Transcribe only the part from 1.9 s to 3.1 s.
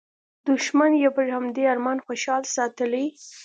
خوشحال ساتلی.